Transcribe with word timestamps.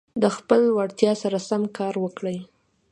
د 0.21 0.23
خپلي 0.35 0.67
وړتیا 0.77 1.13
سره 1.23 1.37
سم 1.47 1.61
کار 1.77 1.93
وکړئ. 2.03 2.37